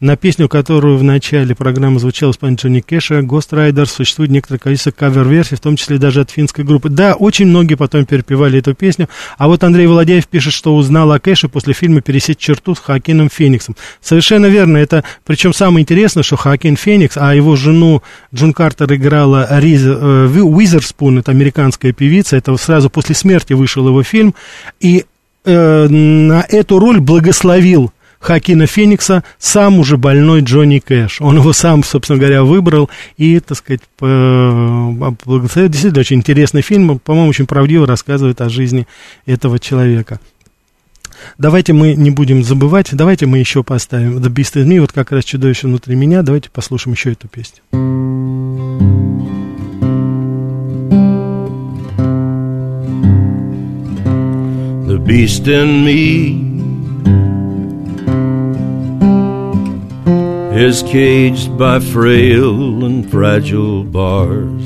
[0.00, 4.92] На песню, которую в начале программы звучал исполнитель Джонни Кэша, Ghost Rider, существует некоторое количество
[4.92, 6.88] кавер-версий, в том числе даже от финской группы.
[6.88, 9.08] Да, очень многие потом перепевали эту песню.
[9.38, 13.28] А вот Андрей Володяев пишет, что узнал о Кэше после фильма «Пересечь черту» с Хакином
[13.28, 13.74] Фениксом.
[14.00, 14.76] Совершенно верно.
[14.76, 20.28] Это, причем самое интересное, что Хакин Феникс, а его жену Джун Картер играла Риз э,
[20.28, 24.36] Уизерспун, это американская певица, это сразу после смерти вышел его фильм,
[24.78, 25.06] и
[25.44, 27.90] э, на эту роль благословил
[28.20, 31.20] Хакина Феникса сам уже больной Джонни Кэш.
[31.20, 35.70] Он его сам, собственно говоря, выбрал и, так сказать, благословил.
[35.70, 38.86] Действительно, очень интересный фильм, по-моему, очень правдиво рассказывает о жизни
[39.26, 40.20] этого человека.
[41.36, 45.10] Давайте мы не будем забывать, давайте мы еще поставим The Beast in Me, вот как
[45.10, 47.60] раз чудовище внутри меня, давайте послушаем еще эту песню.
[54.86, 56.57] The beast in me
[60.58, 64.64] is caged by frail and fragile bars.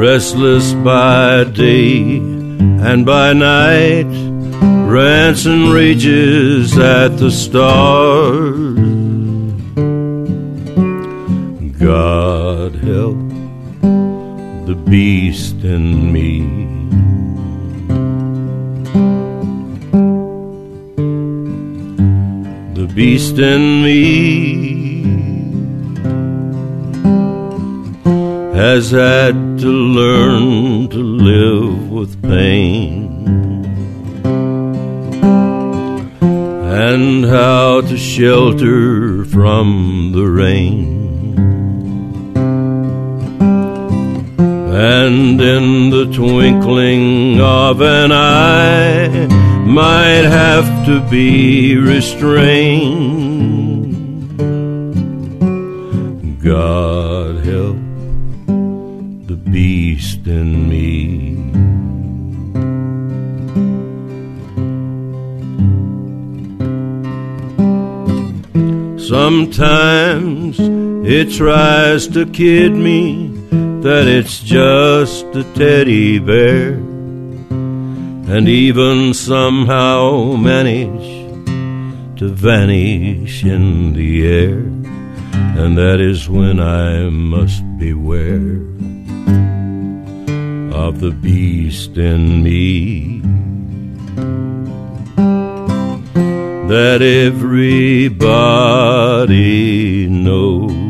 [0.00, 4.10] Restless by day and by night,
[4.88, 8.78] Ransom rages at the stars.
[11.78, 13.18] God help
[14.66, 16.81] the beast in me.
[22.94, 25.02] Beast in me
[28.54, 33.64] has had to learn to live with pain
[36.70, 41.00] and how to shelter from the rain.
[44.74, 49.41] And in the twinkling of an eye,
[49.72, 53.32] might have to be restrained.
[56.42, 57.78] God help
[59.28, 61.38] the beast in me.
[68.98, 73.28] Sometimes it tries to kid me
[73.80, 76.81] that it's just a teddy bear,
[78.26, 81.22] and even somehow manage
[82.18, 84.58] to vanish in the air,
[85.58, 88.60] and that is when I must beware
[90.72, 93.20] of the beast in me.
[96.68, 98.48] That everybody
[100.08, 100.81] knows.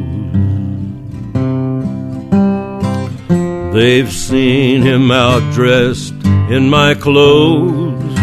[3.73, 8.15] They've seen him outdressed in my clothes,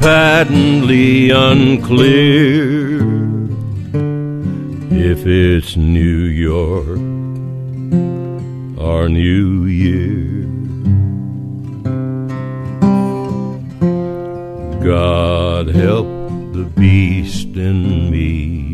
[0.00, 3.02] patently unclear
[4.92, 7.00] if it's New York
[8.78, 10.46] or New Year.
[14.84, 16.06] God help
[16.52, 18.71] the beast in me.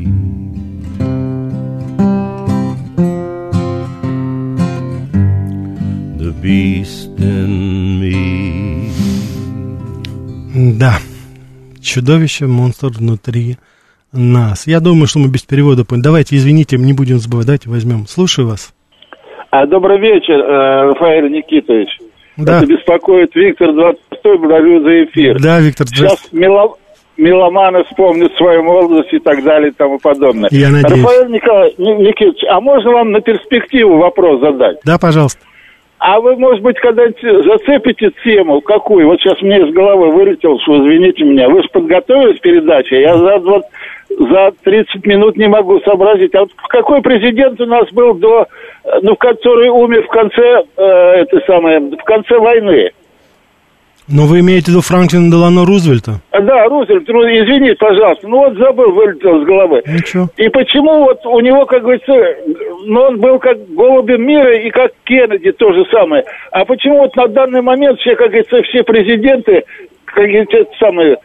[11.89, 13.57] Чудовище, монстр внутри
[14.12, 14.66] нас.
[14.66, 16.05] Я думаю, что мы без перевода поняли.
[16.05, 17.47] Давайте, извините, не будем забывать.
[17.47, 18.07] Давайте возьмем.
[18.07, 18.72] Слушаю вас.
[19.51, 21.89] А, Добрый вечер, э, Рафаэль Никитович.
[22.36, 22.59] Да.
[22.59, 25.41] Это беспокоит Виктор 26 благодарю за эфир.
[25.41, 26.76] Да, Виктор, Сейчас мело-
[27.16, 30.49] меломаны вспомнят свою молодость и так далее и тому подобное.
[30.53, 31.03] Я надеюсь.
[31.03, 34.76] Рафаэль Николай- Ни- Никитович, а можно вам на перспективу вопрос задать?
[34.84, 35.41] Да, пожалуйста.
[35.99, 39.09] А вы, может быть, когда-нибудь зацепите тему какую?
[39.09, 41.49] Вот сейчас мне из головы вылетел, что извините меня.
[41.49, 43.67] Вы же подготовились к передаче, я за, 20
[44.09, 46.35] за 30 минут не могу сообразить.
[46.35, 48.47] А вот какой президент у нас был до,
[48.85, 52.91] э, ну, который умер в конце, э, этой самой, в конце войны?
[54.09, 56.21] Но вы имеете в виду Франклина Делано Рузвельта?
[56.31, 59.83] А, Да, Рузвельт, ну, извините, пожалуйста, ну вот забыл, вылетел с головы.
[59.87, 60.29] Ничего.
[60.37, 62.13] И почему вот у него, как говорится,
[62.87, 66.25] ну он был как голубем мира и как Кеннеди то же самое.
[66.53, 69.65] А почему вот на данный момент все, как говорится, все президенты,
[70.07, 71.19] как говорится, самые,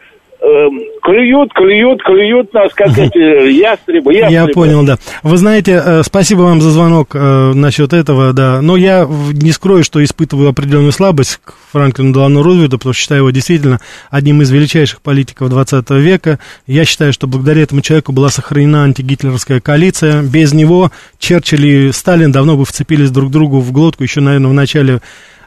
[1.02, 3.18] клюют, клюют, клюют нас, как эти
[3.52, 4.32] ястребы, ястребы.
[4.32, 4.98] Я понял, да.
[5.22, 8.60] Вы знаете, э, спасибо вам за звонок э, насчет этого, да.
[8.60, 13.20] Но я не скрою, что испытываю определенную слабость к Франклину Делану Рузвельту, потому что считаю
[13.20, 13.80] его действительно
[14.10, 16.38] одним из величайших политиков 20 века.
[16.66, 20.22] Я считаю, что благодаря этому человеку была сохранена антигитлеровская коалиция.
[20.22, 24.54] Без него Черчилль и Сталин давно бы вцепились друг другу в глотку еще, наверное, в
[24.54, 25.00] начале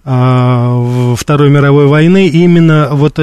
[0.05, 2.27] а, Второй мировой войны.
[2.27, 3.19] И именно вот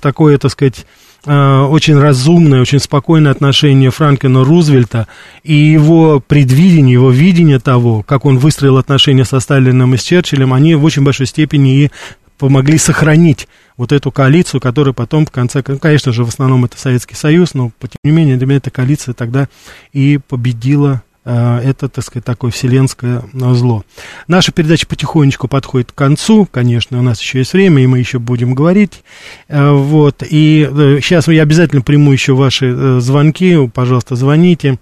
[0.00, 0.86] такое, так сказать,
[1.26, 5.08] очень разумное, очень спокойное отношение Франклина Рузвельта
[5.42, 10.52] и его предвидение, его видение того, как он выстроил отношения со Сталином и с Черчиллем,
[10.52, 11.90] они в очень большой степени и
[12.38, 17.14] помогли сохранить вот эту коалицию, которая потом в конце, конечно же, в основном это Советский
[17.14, 19.48] Союз, но тем не менее для меня эта коалиция тогда
[19.92, 23.84] и победила э, это, так сказать, такое вселенское э, зло.
[24.28, 28.18] Наша передача потихонечку подходит к концу, конечно, у нас еще есть время, и мы еще
[28.18, 29.02] будем говорить,
[29.48, 30.68] Э, вот, и
[31.02, 34.78] сейчас я обязательно приму еще ваши э, звонки, пожалуйста, звоните.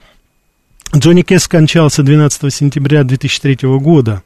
[0.95, 4.23] Джонни Кэс скончался 12 сентября 2003 года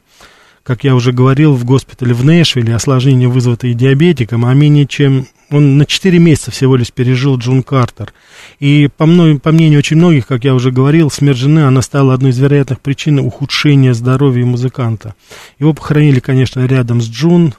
[0.61, 5.77] как я уже говорил, в госпитале в Нэшвилле, осложнения, вызванные диабетиком, а менее чем он
[5.77, 8.13] на 4 месяца всего лишь пережил Джон Картер.
[8.59, 12.13] И по, мной, по мнению очень многих, как я уже говорил, смерть жены, она стала
[12.13, 15.15] одной из вероятных причин ухудшения здоровья музыканта.
[15.57, 17.53] Его похоронили, конечно, рядом с Джун,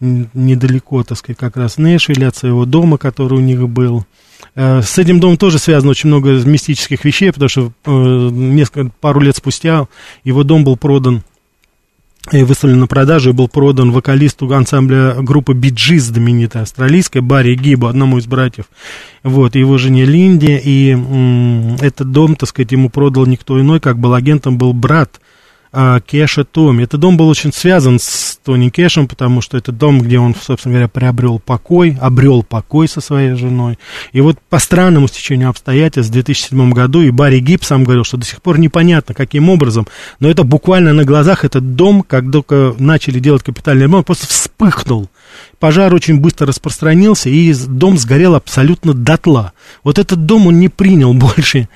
[0.00, 4.04] недалеко, так сказать, как раз Нэшвилля, от своего дома, который у них был.
[4.54, 9.20] Э, С этим домом тоже связано очень много мистических вещей, потому что э, несколько, пару
[9.20, 9.88] лет спустя
[10.22, 11.22] его дом был продан
[12.32, 17.86] и выставлен на продажу и был продан вокалисту ансамбля группы Биджи, знаменитой австралийской, Барри Гибу,
[17.86, 18.66] одному из братьев,
[19.22, 23.98] вот, его жене Линде, и м- этот дом, так сказать, ему продал никто иной, как
[23.98, 25.20] был агентом, был брат
[25.72, 26.84] а, Кеша Томи.
[26.84, 30.74] Этот дом был очень связан с Тони Кешем, потому что это дом, где он, собственно
[30.74, 33.78] говоря, приобрел покой, обрел покой со своей женой.
[34.12, 38.16] И вот по странному стечению обстоятельств в 2007 году, и Барри Гиб сам говорил, что
[38.16, 39.86] до сих пор непонятно, каким образом,
[40.20, 45.08] но это буквально на глазах этот дом, как только начали делать капитальный ремонт, просто вспыхнул.
[45.58, 49.52] Пожар очень быстро распространился, и дом сгорел абсолютно дотла.
[49.84, 51.68] Вот этот дом, он не принял больше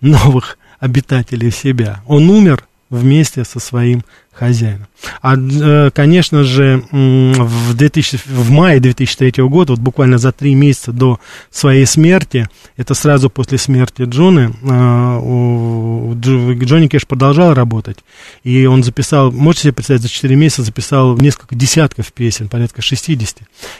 [0.00, 2.02] новых обитателей себя.
[2.06, 4.02] Он умер вместе со своим
[4.38, 4.86] хозяином.
[5.20, 10.92] А, э, конечно же, в, 2000, в мае 2003 года, вот буквально за три месяца
[10.92, 11.18] до
[11.50, 17.98] своей смерти, это сразу после смерти Джоны, э, Джонни Кэш продолжал работать,
[18.44, 23.38] и он записал, можете себе представить, за 4 месяца записал несколько десятков песен, порядка 60,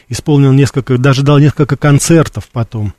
[0.09, 2.93] исполнил несколько, даже дал несколько концертов потом.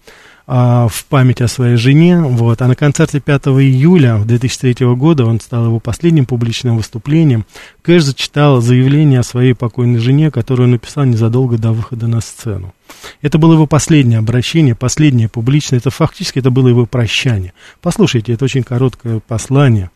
[0.53, 2.19] А, в память о своей жене.
[2.19, 2.61] Вот.
[2.61, 7.47] А на концерте 5 июля 2003 года, он стал его последним публичным выступлением,
[7.83, 12.75] Кэш зачитал заявление о своей покойной жене, которое он написал незадолго до выхода на сцену.
[13.23, 17.53] Это было его последнее обращение, последнее публичное, это фактически это было его прощание.
[17.81, 19.93] Послушайте, это очень короткое послание.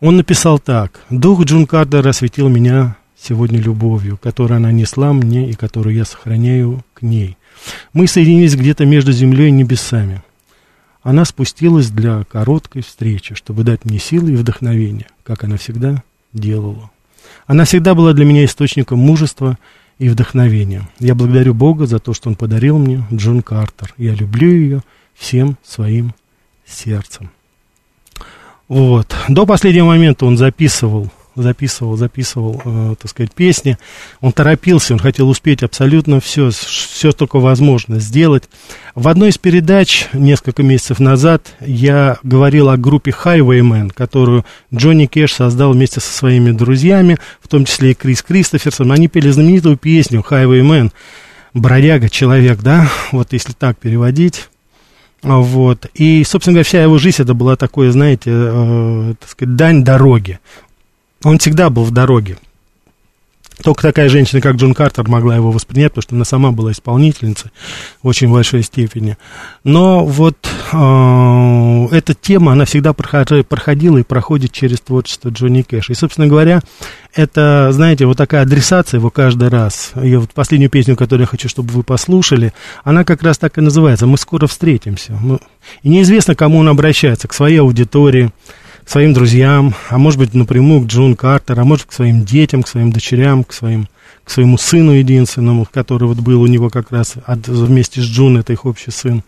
[0.00, 1.00] Он написал так.
[1.08, 6.84] «Дух Джун Картер осветил меня сегодня любовью, которую она несла мне и которую я сохраняю
[6.94, 7.36] к ней.
[7.92, 10.22] Мы соединились где-то между землей и небесами.
[11.02, 16.02] Она спустилась для короткой встречи, чтобы дать мне силы и вдохновение, как она всегда
[16.32, 16.90] делала.
[17.46, 19.58] Она всегда была для меня источником мужества
[19.98, 20.88] и вдохновения.
[20.98, 23.94] Я благодарю Бога за то, что Он подарил мне Джон Картер.
[23.96, 24.82] Я люблю ее
[25.14, 26.14] всем своим
[26.66, 27.30] сердцем.
[28.68, 29.14] Вот.
[29.28, 31.10] До последнего момента он записывал
[31.42, 33.78] записывал, записывал, э, так сказать, песни.
[34.20, 38.44] Он торопился, он хотел успеть абсолютно все, все только возможно сделать.
[38.94, 45.34] В одной из передач несколько месяцев назад я говорил о группе Highwaymen, которую Джонни Кэш
[45.34, 48.92] создал вместе со своими друзьями, в том числе и Крис Кристоферсон.
[48.92, 50.92] Они пели знаменитую песню Highwaymen.
[51.54, 54.48] Бродяга, человек, да, вот если так переводить.
[55.22, 55.86] Вот.
[55.94, 60.40] И, собственно говоря, вся его жизнь это была такое, знаете, э, так сказать, дань дороге.
[61.24, 62.38] Он всегда был в дороге.
[63.62, 67.50] Только такая женщина, как Джон Картер, могла его воспринять, потому что она сама была исполнительницей
[68.02, 69.18] в очень большой степени.
[69.64, 70.36] Но вот
[70.72, 75.92] э, эта тема, она всегда проходила и проходит через творчество Джонни Кэша.
[75.92, 76.60] И, собственно говоря,
[77.14, 79.90] это, знаете, вот такая адресация его каждый раз.
[80.00, 82.52] И вот последнюю песню, которую я хочу, чтобы вы послушали,
[82.84, 85.18] она как раз так и называется «Мы скоро встретимся».
[85.82, 88.30] И неизвестно, к кому он обращается, к своей аудитории,
[88.88, 92.68] своим друзьям, а может быть напрямую к Джон Картер, а может к своим детям, к
[92.68, 93.86] своим дочерям, к, своим,
[94.24, 98.38] к своему сыну единственному, который вот был у него как раз от, вместе с Джун,
[98.38, 99.22] это их общий сын.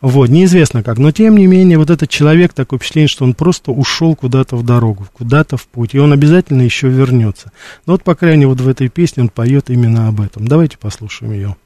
[0.00, 3.72] Вот, неизвестно как, но тем не менее, вот этот человек, такое впечатление, что он просто
[3.72, 7.52] ушел куда-то в дорогу, куда-то в путь, и он обязательно еще вернется.
[7.86, 10.48] Но вот, по крайней мере, вот в этой песне он поет именно об этом.
[10.48, 11.56] Давайте послушаем ее.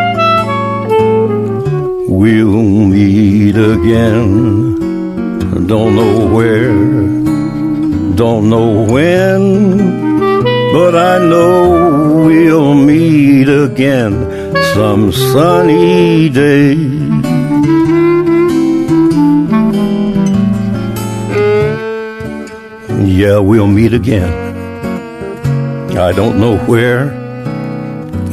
[2.21, 4.77] We'll meet again.
[5.65, 6.71] Don't know where,
[8.13, 9.77] don't know when,
[10.71, 14.13] but I know we'll meet again
[14.75, 16.75] some sunny day.
[23.03, 24.31] Yeah, we'll meet again.
[25.97, 27.09] I don't know where,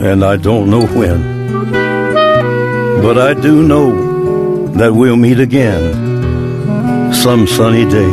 [0.02, 1.38] and I don't know when
[3.02, 8.12] But I do know that we'll meet again some sunny day.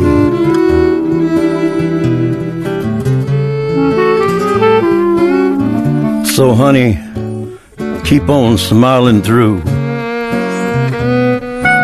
[6.34, 6.98] So, honey,
[8.04, 9.62] keep on smiling through,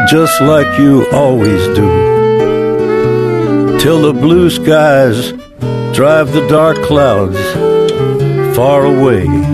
[0.09, 1.89] just like you always do,
[3.79, 5.33] till the blue skies
[5.95, 7.41] drive the dark clouds
[8.57, 9.52] far away.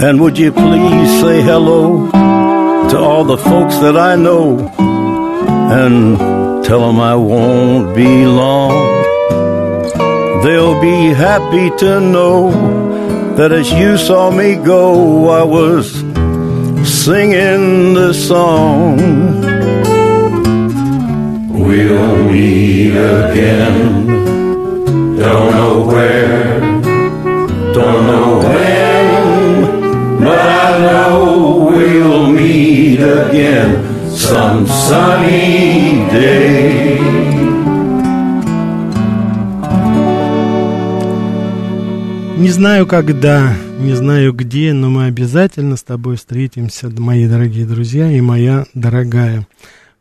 [0.00, 2.08] And would you please say hello
[2.90, 4.56] to all the folks that I know
[5.72, 6.16] and
[6.64, 8.76] tell them I won't be long.
[10.44, 12.52] They'll be happy to know
[13.34, 15.90] that as you saw me go, I was
[16.88, 18.98] singing this song.
[21.50, 24.06] We'll meet again.
[25.18, 26.60] Don't know where,
[27.74, 28.67] don't know but
[30.78, 33.82] I we'll meet again
[34.14, 36.98] some sunny day.
[42.36, 48.10] Не знаю когда, не знаю где, но мы обязательно с тобой встретимся, мои дорогие друзья
[48.12, 49.48] и моя дорогая.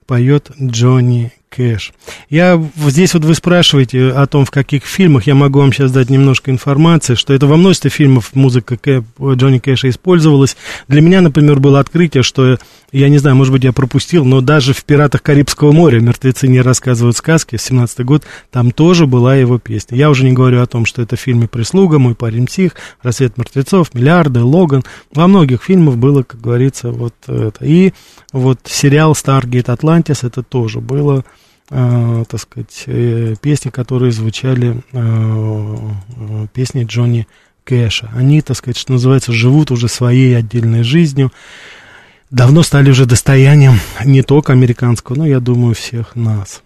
[0.06, 1.94] Поет Джонни Кэш.
[2.30, 5.28] Я здесь вот вы спрашиваете о том, в каких фильмах.
[5.28, 9.60] Я могу вам сейчас дать немножко информации, что это во множестве фильмов музыка Кэ, Джонни
[9.60, 10.58] Кэша использовалась.
[10.88, 12.58] Для меня, например, было открытие, что,
[12.92, 16.62] я не знаю, может быть, я пропустил, но даже в «Пиратах Карибского моря» «Мертвецы не
[16.62, 19.98] рассказывают сказки», 17 год, там тоже была его песня.
[19.98, 23.94] Я уже не говорю о том, что это фильмы «Прислуга», «Мой парень псих», «Рассвет мертвецов»,
[23.94, 24.84] «Миллиарды», «Логан».
[25.14, 27.66] Во многих фильмах было, как говорится, вот это.
[27.66, 27.94] И
[28.32, 31.24] вот сериал «Старгейт Атлантис» это тоже было
[31.70, 35.76] э, так сказать, э, песни, которые звучали, э,
[36.18, 37.28] э, песни Джонни
[37.64, 38.10] Кэша.
[38.16, 41.32] Они, так сказать, что называется, живут уже своей отдельной жизнью.
[42.30, 46.62] Давно стали уже достоянием не только американского, но, я думаю, всех нас.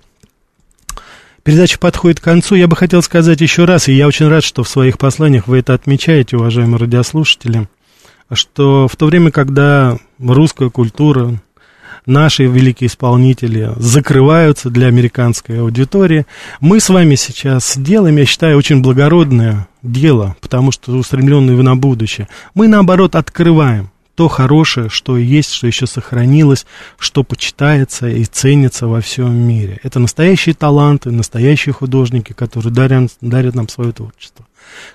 [1.43, 2.55] Передача подходит к концу.
[2.55, 5.59] Я бы хотел сказать еще раз, и я очень рад, что в своих посланиях вы
[5.59, 7.67] это отмечаете, уважаемые радиослушатели,
[8.31, 11.41] что в то время, когда русская культура,
[12.05, 16.25] наши великие исполнители закрываются для американской аудитории.
[16.59, 22.27] Мы с вами сейчас делаем, я считаю, очень благородное дело, потому что устремленные на будущее.
[22.53, 26.65] Мы, наоборот, открываем то хорошее, что есть, что еще сохранилось,
[26.99, 29.79] что почитается и ценится во всем мире.
[29.83, 34.45] Это настоящие таланты, настоящие художники, которые дарят, дарят нам свое творчество.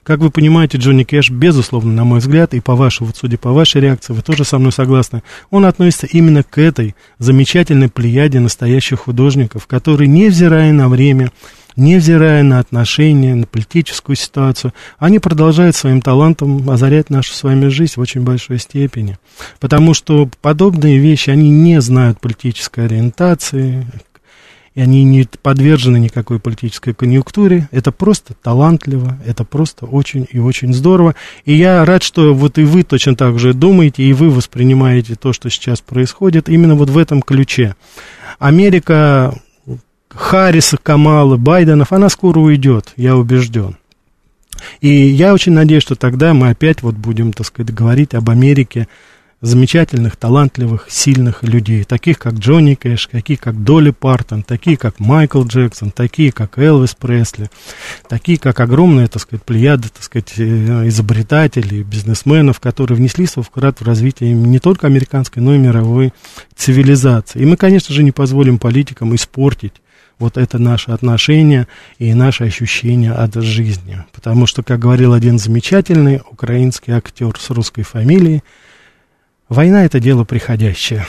[0.02, 3.52] Как вы понимаете, Джонни Кэш, безусловно, на мой взгляд, и по вашей, вот судя по
[3.52, 9.00] вашей реакции, вы тоже со мной согласны, он относится именно к этой замечательной плеяде настоящих
[9.00, 11.30] художников, которые, невзирая на время,
[11.76, 17.94] невзирая на отношения, на политическую ситуацию, они продолжают своим талантом озарять нашу с вами жизнь
[17.96, 19.18] в очень большой степени.
[19.60, 23.86] Потому что подобные вещи, они не знают политической ориентации,
[24.76, 27.66] и они не подвержены никакой политической конъюнктуре.
[27.72, 31.14] Это просто талантливо, это просто очень и очень здорово.
[31.46, 35.32] И я рад, что вот и вы точно так же думаете, и вы воспринимаете то,
[35.32, 37.74] что сейчас происходит, именно вот в этом ключе.
[38.38, 39.34] Америка
[40.10, 43.78] Харриса, Камала, Байденов, она скоро уйдет, я убежден.
[44.82, 48.88] И я очень надеюсь, что тогда мы опять вот будем, так сказать, говорить об Америке,
[49.42, 55.44] замечательных, талантливых, сильных людей, таких как Джонни Кэш, такие как Долли Партон, такие как Майкл
[55.44, 57.50] Джексон, такие как Элвис Пресли,
[58.08, 63.80] такие как огромная, так сказать, плеяда, так сказать, э, изобретателей, бизнесменов, которые внесли свой вклад
[63.80, 66.12] в развитие не только американской, но и мировой
[66.54, 67.40] цивилизации.
[67.40, 69.74] И мы, конечно же, не позволим политикам испортить
[70.18, 71.68] вот это наше отношение
[71.98, 74.04] и наше ощущение от жизни.
[74.14, 78.42] Потому что, как говорил один замечательный украинский актер с русской фамилией,
[79.48, 81.06] Война это дело приходящее,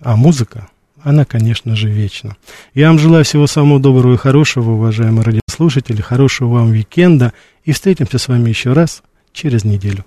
[0.00, 0.68] а музыка,
[1.02, 2.36] она, конечно же, вечна.
[2.74, 7.32] Я вам желаю всего самого доброго и хорошего, уважаемые радиослушатели, хорошего вам уикенда,
[7.64, 9.02] и встретимся с вами еще раз
[9.32, 10.04] через неделю.